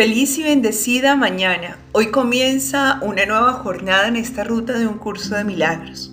Feliz 0.00 0.38
y 0.38 0.42
bendecida 0.42 1.14
mañana. 1.14 1.76
Hoy 1.92 2.10
comienza 2.10 2.98
una 3.02 3.26
nueva 3.26 3.52
jornada 3.52 4.08
en 4.08 4.16
esta 4.16 4.44
ruta 4.44 4.78
de 4.78 4.86
un 4.86 4.96
curso 4.96 5.34
de 5.34 5.44
milagros. 5.44 6.10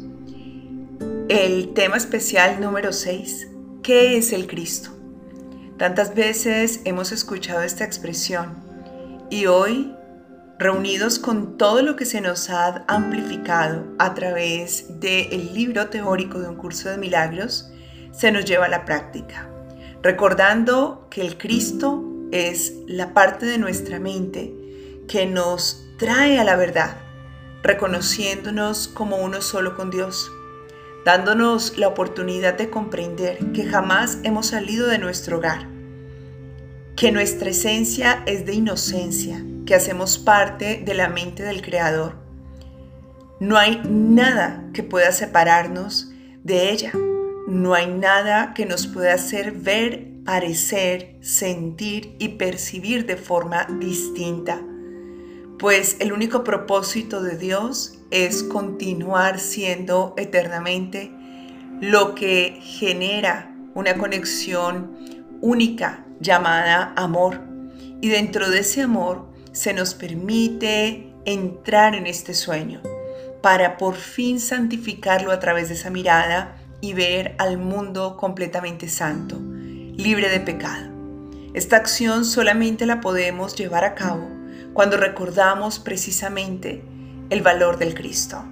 El 1.29 1.73
tema 1.73 1.95
especial 1.95 2.59
número 2.59 2.91
6. 2.91 3.47
¿Qué 3.83 4.17
es 4.17 4.33
el 4.33 4.45
Cristo? 4.47 4.89
Tantas 5.77 6.13
veces 6.15 6.81
hemos 6.83 7.13
escuchado 7.13 7.61
esta 7.61 7.85
expresión 7.85 8.55
y 9.29 9.45
hoy, 9.45 9.95
reunidos 10.59 11.17
con 11.17 11.57
todo 11.57 11.81
lo 11.81 11.95
que 11.95 12.03
se 12.03 12.19
nos 12.19 12.49
ha 12.49 12.83
amplificado 12.89 13.85
a 13.99 14.13
través 14.15 14.99
del 14.99 15.53
libro 15.53 15.87
teórico 15.87 16.39
de 16.39 16.49
un 16.49 16.57
curso 16.57 16.89
de 16.89 16.97
milagros, 16.97 17.71
se 18.11 18.33
nos 18.33 18.43
lleva 18.43 18.65
a 18.65 18.69
la 18.69 18.83
práctica, 18.83 19.49
recordando 20.03 21.07
que 21.09 21.21
el 21.21 21.37
Cristo 21.37 22.06
es 22.31 22.73
la 22.87 23.13
parte 23.13 23.45
de 23.45 23.57
nuestra 23.57 23.99
mente 23.99 24.53
que 25.07 25.25
nos 25.25 25.87
trae 25.97 26.39
a 26.39 26.43
la 26.43 26.55
verdad, 26.55 26.97
reconociéndonos 27.63 28.87
como 28.87 29.17
uno 29.17 29.41
solo 29.41 29.75
con 29.75 29.89
Dios, 29.89 30.31
dándonos 31.05 31.77
la 31.77 31.87
oportunidad 31.87 32.55
de 32.55 32.69
comprender 32.69 33.37
que 33.53 33.65
jamás 33.65 34.19
hemos 34.23 34.47
salido 34.47 34.87
de 34.87 34.97
nuestro 34.97 35.37
hogar, 35.37 35.67
que 36.95 37.11
nuestra 37.11 37.49
esencia 37.49 38.23
es 38.25 38.45
de 38.45 38.53
inocencia, 38.53 39.43
que 39.65 39.75
hacemos 39.75 40.17
parte 40.17 40.81
de 40.85 40.93
la 40.93 41.09
mente 41.09 41.43
del 41.43 41.61
Creador. 41.61 42.15
No 43.39 43.57
hay 43.57 43.81
nada 43.87 44.65
que 44.73 44.81
pueda 44.81 45.11
separarnos 45.11 46.09
de 46.43 46.71
ella. 46.71 46.91
No 47.47 47.73
hay 47.75 47.87
nada 47.87 48.53
que 48.55 48.65
nos 48.65 48.87
pueda 48.87 49.13
hacer 49.13 49.51
ver 49.51 50.06
parecer, 50.27 51.15
sentir 51.21 52.17
y 52.19 52.27
percibir 52.27 53.05
de 53.05 53.15
forma 53.15 53.65
distinta, 53.79 54.61
pues 55.57 55.95
el 56.01 56.11
único 56.11 56.43
propósito 56.43 57.23
de 57.23 57.37
Dios 57.37 57.93
es 58.11 58.43
continuar 58.43 59.39
siendo 59.39 60.13
eternamente 60.17 61.13
lo 61.79 62.13
que 62.13 62.59
genera 62.61 63.55
una 63.73 63.97
conexión 63.97 64.97
única 65.39 66.05
llamada 66.19 66.91
amor. 66.97 67.39
Y 68.01 68.09
dentro 68.09 68.49
de 68.49 68.59
ese 68.59 68.81
amor 68.81 69.29
se 69.53 69.73
nos 69.73 69.93
permite 69.93 71.09
entrar 71.23 71.95
en 71.95 72.05
este 72.05 72.33
sueño 72.33 72.81
para 73.41 73.77
por 73.77 73.95
fin 73.95 74.41
santificarlo 74.41 75.31
a 75.31 75.39
través 75.39 75.69
de 75.69 75.75
esa 75.75 75.89
mirada 75.89 76.57
y 76.81 76.91
ver 76.91 77.33
al 77.37 77.57
mundo 77.57 78.17
completamente 78.17 78.89
santo 78.89 79.39
libre 79.97 80.29
de 80.29 80.39
pecado. 80.39 80.85
Esta 81.53 81.75
acción 81.75 82.23
solamente 82.23 82.85
la 82.85 83.01
podemos 83.01 83.55
llevar 83.55 83.83
a 83.83 83.95
cabo 83.95 84.29
cuando 84.73 84.95
recordamos 84.95 85.79
precisamente 85.79 86.83
el 87.31 87.41
valor 87.41 87.79
del 87.79 87.95
Cristo. 87.95 88.45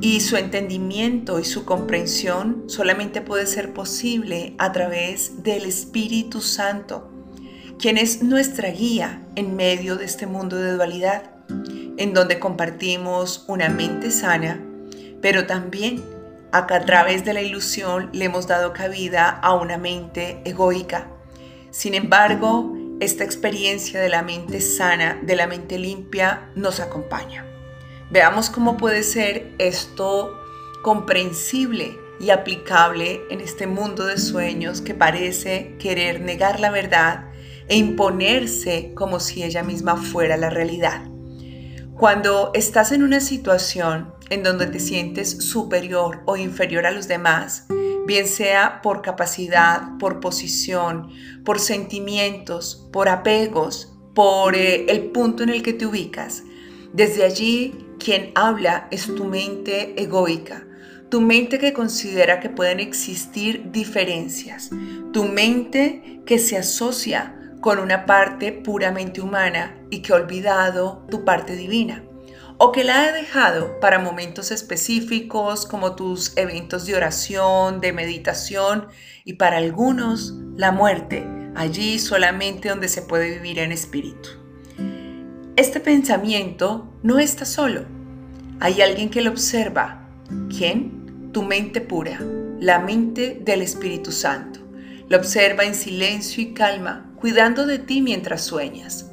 Y 0.00 0.20
su 0.20 0.36
entendimiento 0.36 1.40
y 1.40 1.44
su 1.44 1.64
comprensión 1.64 2.64
solamente 2.68 3.22
puede 3.22 3.46
ser 3.46 3.74
posible 3.74 4.54
a 4.58 4.70
través 4.70 5.42
del 5.42 5.64
Espíritu 5.64 6.40
Santo, 6.40 7.10
quien 7.80 7.98
es 7.98 8.22
nuestra 8.22 8.70
guía 8.70 9.26
en 9.34 9.56
medio 9.56 9.96
de 9.96 10.04
este 10.04 10.28
mundo 10.28 10.56
de 10.56 10.74
dualidad, 10.74 11.24
en 11.96 12.14
donde 12.14 12.38
compartimos 12.38 13.44
una 13.48 13.68
mente 13.68 14.12
sana, 14.12 14.60
pero 15.20 15.46
también 15.46 16.04
Acá 16.52 16.76
a 16.76 16.84
través 16.84 17.24
de 17.24 17.32
la 17.32 17.42
ilusión 17.42 18.10
le 18.12 18.24
hemos 18.24 18.48
dado 18.48 18.72
cabida 18.72 19.30
a 19.30 19.54
una 19.54 19.78
mente 19.78 20.42
egoica. 20.44 21.06
Sin 21.70 21.94
embargo, 21.94 22.74
esta 22.98 23.22
experiencia 23.22 24.00
de 24.00 24.08
la 24.08 24.22
mente 24.22 24.60
sana, 24.60 25.18
de 25.22 25.36
la 25.36 25.46
mente 25.46 25.78
limpia, 25.78 26.50
nos 26.56 26.80
acompaña. 26.80 27.46
Veamos 28.10 28.50
cómo 28.50 28.76
puede 28.76 29.04
ser 29.04 29.54
esto 29.58 30.36
comprensible 30.82 31.96
y 32.18 32.30
aplicable 32.30 33.22
en 33.30 33.40
este 33.40 33.68
mundo 33.68 34.04
de 34.04 34.18
sueños 34.18 34.80
que 34.80 34.94
parece 34.94 35.76
querer 35.78 36.20
negar 36.20 36.58
la 36.58 36.70
verdad 36.70 37.30
e 37.68 37.76
imponerse 37.76 38.92
como 38.96 39.20
si 39.20 39.44
ella 39.44 39.62
misma 39.62 39.96
fuera 39.96 40.36
la 40.36 40.50
realidad. 40.50 41.04
Cuando 41.96 42.50
estás 42.54 42.90
en 42.92 43.04
una 43.04 43.20
situación 43.20 44.14
en 44.30 44.44
donde 44.44 44.68
te 44.68 44.80
sientes 44.80 45.30
superior 45.44 46.22
o 46.24 46.36
inferior 46.36 46.86
a 46.86 46.92
los 46.92 47.08
demás, 47.08 47.66
bien 48.06 48.26
sea 48.26 48.80
por 48.80 49.02
capacidad, 49.02 49.98
por 49.98 50.20
posición, 50.20 51.10
por 51.44 51.58
sentimientos, 51.58 52.88
por 52.92 53.08
apegos, 53.08 53.92
por 54.14 54.54
eh, 54.54 54.86
el 54.88 55.10
punto 55.10 55.42
en 55.42 55.50
el 55.50 55.62
que 55.62 55.72
te 55.72 55.86
ubicas. 55.86 56.44
Desde 56.92 57.24
allí, 57.24 57.86
quien 57.98 58.32
habla 58.34 58.88
es 58.90 59.14
tu 59.14 59.24
mente 59.24 60.00
egoica, 60.00 60.66
tu 61.08 61.20
mente 61.20 61.58
que 61.58 61.72
considera 61.72 62.40
que 62.40 62.48
pueden 62.48 62.80
existir 62.80 63.70
diferencias, 63.72 64.70
tu 65.12 65.24
mente 65.24 66.22
que 66.24 66.38
se 66.38 66.56
asocia 66.56 67.36
con 67.60 67.78
una 67.78 68.06
parte 68.06 68.52
puramente 68.52 69.20
humana 69.20 69.76
y 69.90 70.00
que 70.02 70.12
ha 70.12 70.16
olvidado 70.16 71.04
tu 71.10 71.24
parte 71.24 71.56
divina 71.56 72.04
o 72.62 72.72
que 72.72 72.84
la 72.84 73.08
he 73.08 73.12
dejado 73.14 73.80
para 73.80 73.98
momentos 73.98 74.50
específicos 74.50 75.64
como 75.64 75.96
tus 75.96 76.36
eventos 76.36 76.84
de 76.84 76.94
oración, 76.94 77.80
de 77.80 77.94
meditación 77.94 78.88
y 79.24 79.32
para 79.32 79.56
algunos 79.56 80.34
la 80.56 80.70
muerte, 80.70 81.26
allí 81.54 81.98
solamente 81.98 82.68
donde 82.68 82.88
se 82.88 83.00
puede 83.00 83.30
vivir 83.30 83.60
en 83.60 83.72
espíritu. 83.72 84.28
Este 85.56 85.80
pensamiento 85.80 86.86
no 87.02 87.18
está 87.18 87.46
solo. 87.46 87.86
Hay 88.60 88.82
alguien 88.82 89.08
que 89.08 89.22
lo 89.22 89.30
observa. 89.30 90.06
¿Quién? 90.54 91.30
Tu 91.32 91.42
mente 91.42 91.80
pura, 91.80 92.20
la 92.60 92.78
mente 92.78 93.40
del 93.42 93.62
Espíritu 93.62 94.12
Santo. 94.12 94.60
Lo 95.08 95.16
observa 95.16 95.64
en 95.64 95.74
silencio 95.74 96.42
y 96.42 96.52
calma, 96.52 97.10
cuidando 97.16 97.64
de 97.64 97.78
ti 97.78 98.02
mientras 98.02 98.42
sueñas. 98.42 99.10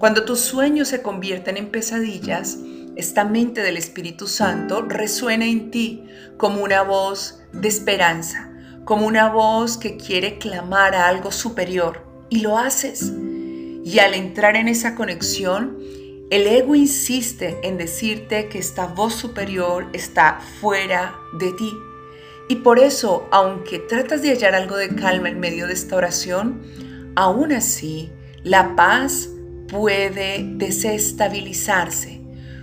Cuando 0.00 0.24
tus 0.24 0.40
sueños 0.40 0.88
se 0.88 1.02
convierten 1.02 1.56
en 1.56 1.70
pesadillas, 1.70 2.58
esta 3.00 3.24
mente 3.24 3.62
del 3.62 3.76
Espíritu 3.76 4.28
Santo 4.28 4.82
resuena 4.82 5.46
en 5.46 5.70
ti 5.70 6.04
como 6.36 6.62
una 6.62 6.82
voz 6.82 7.40
de 7.52 7.66
esperanza, 7.66 8.52
como 8.84 9.06
una 9.06 9.30
voz 9.30 9.76
que 9.78 9.96
quiere 9.96 10.38
clamar 10.38 10.94
a 10.94 11.08
algo 11.08 11.32
superior 11.32 12.06
y 12.28 12.40
lo 12.40 12.58
haces. 12.58 13.12
Y 13.84 13.98
al 13.98 14.14
entrar 14.14 14.54
en 14.56 14.68
esa 14.68 14.94
conexión, 14.94 15.78
el 16.30 16.46
ego 16.46 16.74
insiste 16.74 17.58
en 17.62 17.78
decirte 17.78 18.48
que 18.48 18.58
esta 18.58 18.86
voz 18.86 19.14
superior 19.14 19.88
está 19.92 20.38
fuera 20.60 21.16
de 21.38 21.52
ti. 21.54 21.72
Y 22.48 22.56
por 22.56 22.78
eso, 22.78 23.28
aunque 23.32 23.78
tratas 23.78 24.22
de 24.22 24.28
hallar 24.28 24.54
algo 24.54 24.76
de 24.76 24.94
calma 24.94 25.30
en 25.30 25.40
medio 25.40 25.66
de 25.66 25.72
esta 25.72 25.96
oración, 25.96 26.62
aún 27.16 27.52
así 27.52 28.10
la 28.44 28.76
paz 28.76 29.30
puede 29.68 30.44
desestabilizarse 30.44 32.19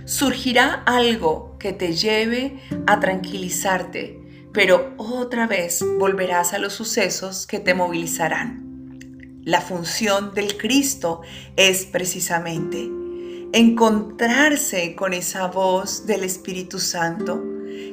surgirá 0.08 0.82
algo 0.86 1.54
que 1.58 1.74
te 1.74 1.92
lleve 1.92 2.58
a 2.86 2.98
tranquilizarte, 2.98 4.18
pero 4.54 4.94
otra 4.96 5.46
vez 5.46 5.84
volverás 5.98 6.54
a 6.54 6.58
los 6.58 6.72
sucesos 6.72 7.46
que 7.46 7.60
te 7.60 7.74
movilizarán. 7.74 8.64
La 9.44 9.60
función 9.60 10.32
del 10.32 10.56
Cristo 10.56 11.20
es 11.56 11.84
precisamente 11.84 12.88
encontrarse 13.52 14.94
con 14.94 15.12
esa 15.12 15.46
voz 15.48 16.06
del 16.06 16.24
Espíritu 16.24 16.78
Santo, 16.78 17.44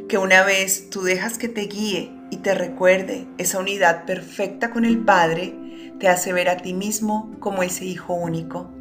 que 0.07 0.17
una 0.17 0.43
vez 0.45 0.89
tú 0.89 1.01
dejas 1.01 1.37
que 1.37 1.49
te 1.49 1.63
guíe 1.63 2.13
y 2.31 2.37
te 2.37 2.55
recuerde 2.55 3.27
esa 3.37 3.59
unidad 3.59 4.05
perfecta 4.05 4.71
con 4.71 4.85
el 4.85 4.99
Padre, 4.99 5.53
te 5.99 6.07
hace 6.07 6.31
ver 6.31 6.47
a 6.47 6.57
ti 6.57 6.73
mismo 6.73 7.35
como 7.41 7.61
ese 7.61 7.83
Hijo 7.83 8.13
único, 8.13 8.71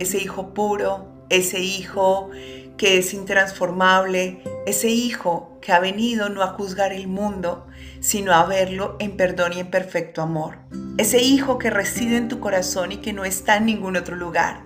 ese 0.00 0.18
Hijo 0.18 0.52
puro, 0.52 1.11
ese 1.32 1.60
Hijo 1.60 2.30
que 2.76 2.98
es 2.98 3.14
intransformable, 3.14 4.42
ese 4.66 4.90
Hijo 4.90 5.58
que 5.62 5.72
ha 5.72 5.80
venido 5.80 6.28
no 6.28 6.42
a 6.42 6.48
juzgar 6.48 6.92
el 6.92 7.08
mundo, 7.08 7.66
sino 8.00 8.32
a 8.32 8.44
verlo 8.44 8.96
en 8.98 9.16
perdón 9.16 9.52
y 9.54 9.60
en 9.60 9.70
perfecto 9.70 10.20
amor. 10.20 10.58
Ese 10.98 11.22
Hijo 11.22 11.58
que 11.58 11.70
reside 11.70 12.18
en 12.18 12.28
tu 12.28 12.38
corazón 12.38 12.92
y 12.92 12.98
que 12.98 13.12
no 13.12 13.24
está 13.24 13.56
en 13.56 13.66
ningún 13.66 13.96
otro 13.96 14.14
lugar. 14.14 14.62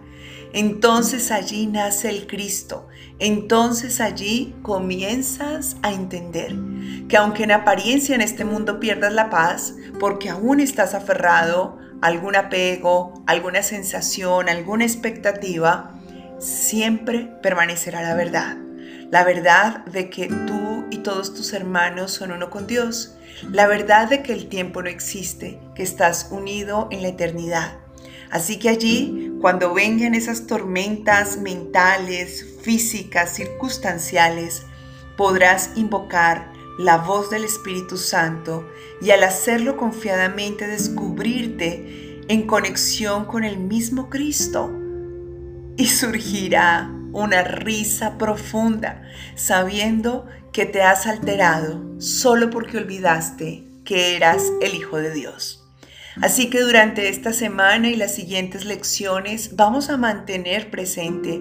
Entonces 0.52 1.30
allí 1.30 1.66
nace 1.66 2.08
el 2.08 2.26
Cristo. 2.26 2.88
Entonces 3.18 4.00
allí 4.00 4.54
comienzas 4.62 5.76
a 5.82 5.92
entender 5.92 6.54
que 7.08 7.16
aunque 7.16 7.44
en 7.44 7.52
apariencia 7.52 8.14
en 8.14 8.22
este 8.22 8.44
mundo 8.44 8.80
pierdas 8.80 9.12
la 9.12 9.30
paz, 9.30 9.74
porque 10.00 10.30
aún 10.30 10.60
estás 10.60 10.94
aferrado 10.94 11.78
a 12.00 12.06
algún 12.06 12.34
apego, 12.36 13.22
alguna 13.26 13.62
sensación, 13.62 14.48
alguna 14.48 14.84
expectativa, 14.84 15.95
siempre 16.38 17.30
permanecerá 17.42 18.02
la 18.02 18.14
verdad. 18.14 18.56
La 19.10 19.24
verdad 19.24 19.84
de 19.86 20.10
que 20.10 20.26
tú 20.26 20.84
y 20.90 20.98
todos 20.98 21.34
tus 21.34 21.52
hermanos 21.52 22.12
son 22.12 22.32
uno 22.32 22.50
con 22.50 22.66
Dios. 22.66 23.16
La 23.50 23.66
verdad 23.66 24.08
de 24.08 24.22
que 24.22 24.32
el 24.32 24.48
tiempo 24.48 24.82
no 24.82 24.88
existe, 24.88 25.60
que 25.74 25.82
estás 25.82 26.28
unido 26.30 26.88
en 26.90 27.02
la 27.02 27.08
eternidad. 27.08 27.78
Así 28.30 28.58
que 28.58 28.68
allí 28.68 29.22
Cuando 29.40 29.74
vengan 29.74 30.14
esas 30.14 30.46
tormentas 30.46 31.36
mentales, 31.36 32.56
físicas, 32.62 33.34
circunstanciales, 33.34 34.62
podrás 35.18 35.72
invocar 35.76 36.50
la 36.78 36.96
voz 36.96 37.30
del 37.30 37.44
Espíritu 37.44 37.98
Santo 37.98 38.66
y 39.02 39.10
al 39.10 39.22
hacerlo 39.24 39.76
confiadamente 39.76 40.66
descubrirte 40.66 42.22
en 42.28 42.46
conexión 42.46 43.26
con 43.26 43.44
el 43.44 43.58
mismo 43.58 44.08
Cristo. 44.08 44.85
Y 45.76 45.88
surgirá 45.88 46.90
una 47.12 47.42
risa 47.42 48.18
profunda 48.18 49.02
sabiendo 49.34 50.26
que 50.52 50.66
te 50.66 50.82
has 50.82 51.06
alterado 51.06 52.00
solo 52.00 52.50
porque 52.50 52.78
olvidaste 52.78 53.64
que 53.84 54.16
eras 54.16 54.42
el 54.60 54.74
Hijo 54.74 54.98
de 54.98 55.12
Dios. 55.12 55.62
Así 56.22 56.48
que 56.48 56.60
durante 56.60 57.08
esta 57.08 57.32
semana 57.32 57.88
y 57.88 57.96
las 57.96 58.14
siguientes 58.14 58.64
lecciones 58.64 59.54
vamos 59.54 59.90
a 59.90 59.98
mantener 59.98 60.70
presente 60.70 61.40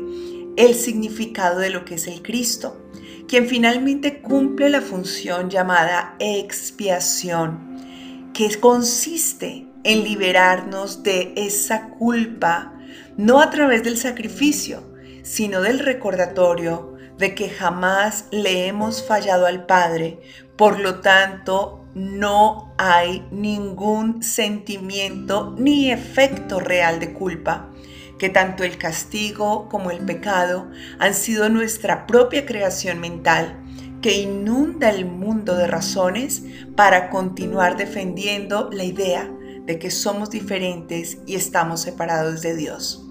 el 0.57 0.75
significado 0.75 1.59
de 1.59 1.69
lo 1.69 1.85
que 1.85 1.95
es 1.95 2.07
el 2.07 2.21
Cristo 2.21 2.85
quien 3.27 3.47
finalmente 3.47 4.21
cumple 4.21 4.69
la 4.69 4.81
función 4.81 5.49
llamada 5.49 6.15
expiación, 6.19 8.31
que 8.33 8.59
consiste 8.59 9.67
en 9.83 10.03
liberarnos 10.03 11.03
de 11.03 11.33
esa 11.35 11.89
culpa, 11.89 12.73
no 13.17 13.41
a 13.41 13.49
través 13.49 13.83
del 13.83 13.97
sacrificio, 13.97 14.83
sino 15.23 15.61
del 15.61 15.79
recordatorio 15.79 16.93
de 17.17 17.33
que 17.33 17.49
jamás 17.49 18.25
le 18.31 18.67
hemos 18.67 19.05
fallado 19.05 19.45
al 19.45 19.65
Padre, 19.65 20.19
por 20.57 20.79
lo 20.79 20.99
tanto 20.99 21.85
no 21.93 22.73
hay 22.77 23.25
ningún 23.31 24.21
sentimiento 24.21 25.55
ni 25.57 25.91
efecto 25.91 26.59
real 26.59 26.99
de 26.99 27.13
culpa 27.13 27.71
que 28.17 28.29
tanto 28.29 28.63
el 28.63 28.77
castigo 28.77 29.67
como 29.69 29.91
el 29.91 29.99
pecado 29.99 30.69
han 30.99 31.13
sido 31.13 31.49
nuestra 31.49 32.07
propia 32.07 32.45
creación 32.45 32.99
mental 32.99 33.61
que 34.01 34.21
inunda 34.21 34.89
el 34.89 35.05
mundo 35.05 35.55
de 35.55 35.67
razones 35.67 36.43
para 36.75 37.09
continuar 37.09 37.75
defendiendo 37.77 38.69
la 38.71 38.83
idea 38.83 39.31
de 39.65 39.79
que 39.79 39.91
somos 39.91 40.29
diferentes 40.29 41.17
y 41.25 41.35
estamos 41.35 41.81
separados 41.81 42.41
de 42.41 42.55
Dios. 42.55 43.05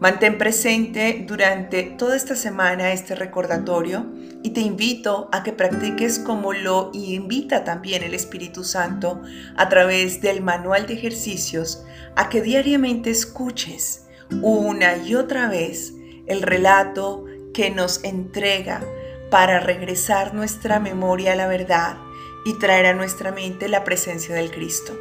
Mantén 0.00 0.38
presente 0.38 1.24
durante 1.26 1.82
toda 1.84 2.16
esta 2.16 2.34
semana 2.34 2.92
este 2.92 3.14
recordatorio 3.14 4.06
y 4.42 4.50
te 4.50 4.60
invito 4.60 5.28
a 5.32 5.42
que 5.42 5.52
practiques 5.52 6.18
como 6.18 6.52
lo 6.52 6.90
invita 6.92 7.64
también 7.64 8.02
el 8.02 8.12
Espíritu 8.12 8.64
Santo 8.64 9.22
a 9.56 9.68
través 9.68 10.20
del 10.20 10.42
manual 10.42 10.86
de 10.86 10.94
ejercicios, 10.94 11.84
a 12.16 12.28
que 12.28 12.42
diariamente 12.42 13.10
escuches 13.10 14.06
una 14.42 14.96
y 14.96 15.14
otra 15.14 15.48
vez 15.48 15.94
el 16.26 16.42
relato 16.42 17.24
que 17.54 17.70
nos 17.70 18.02
entrega 18.02 18.82
para 19.30 19.60
regresar 19.60 20.34
nuestra 20.34 20.80
memoria 20.80 21.32
a 21.32 21.36
la 21.36 21.46
verdad 21.46 21.96
y 22.44 22.58
traer 22.58 22.86
a 22.86 22.94
nuestra 22.94 23.32
mente 23.32 23.68
la 23.68 23.84
presencia 23.84 24.34
del 24.34 24.50
Cristo. 24.50 24.92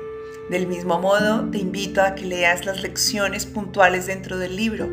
Del 0.50 0.68
mismo 0.68 1.00
modo, 1.00 1.50
te 1.50 1.58
invito 1.58 2.02
a 2.02 2.16
que 2.16 2.26
leas 2.26 2.66
las 2.66 2.82
lecciones 2.82 3.46
puntuales 3.46 4.08
dentro 4.08 4.38
del 4.38 4.56
libro. 4.56 4.90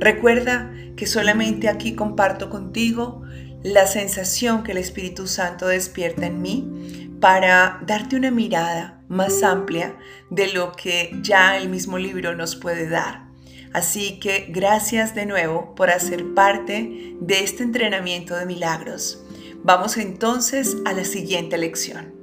Recuerda 0.00 0.72
que 0.96 1.06
solamente 1.06 1.68
aquí 1.68 1.94
comparto 1.94 2.50
contigo 2.50 3.22
la 3.62 3.86
sensación 3.86 4.62
que 4.62 4.72
el 4.72 4.78
Espíritu 4.78 5.26
Santo 5.26 5.66
despierta 5.66 6.26
en 6.26 6.42
mí 6.42 7.16
para 7.20 7.80
darte 7.86 8.16
una 8.16 8.30
mirada 8.30 9.02
más 9.08 9.42
amplia 9.42 9.96
de 10.30 10.52
lo 10.52 10.72
que 10.72 11.16
ya 11.22 11.56
el 11.56 11.68
mismo 11.68 11.98
libro 11.98 12.34
nos 12.34 12.56
puede 12.56 12.88
dar. 12.88 13.28
Así 13.72 14.18
que 14.18 14.46
gracias 14.50 15.14
de 15.14 15.26
nuevo 15.26 15.74
por 15.74 15.90
hacer 15.90 16.34
parte 16.34 17.14
de 17.20 17.44
este 17.44 17.62
entrenamiento 17.62 18.36
de 18.36 18.46
milagros. 18.46 19.24
Vamos 19.62 19.96
entonces 19.96 20.76
a 20.84 20.92
la 20.92 21.04
siguiente 21.04 21.58
lección. 21.58 22.17